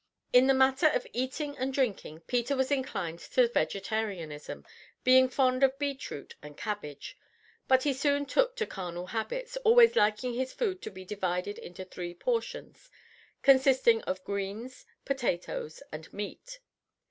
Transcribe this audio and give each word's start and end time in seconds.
In 0.33 0.47
the 0.47 0.55
matter 0.55 0.87
of 0.87 1.05
eating 1.13 1.55
and 1.59 1.71
drinking 1.71 2.21
Peter 2.21 2.55
was 2.55 2.71
inclined 2.71 3.19
to 3.19 3.47
vegetarianism, 3.47 4.65
being 5.03 5.29
fond 5.29 5.61
of 5.61 5.77
beet 5.77 6.09
root 6.09 6.33
and 6.41 6.57
cabbage, 6.57 7.19
but 7.67 7.83
he 7.83 7.93
soon 7.93 8.25
took 8.25 8.55
to 8.55 8.65
carnal 8.65 9.05
habits, 9.05 9.57
always 9.57 9.95
liking 9.95 10.33
his 10.33 10.53
food 10.53 10.81
to 10.81 10.89
be 10.89 11.05
divided 11.05 11.59
into 11.59 11.85
three 11.85 12.15
portions, 12.15 12.89
consisting 13.43 14.01
of 14.05 14.23
greens, 14.23 14.87
potatoes, 15.05 15.83
and 15.91 16.11
meat. 16.11 16.61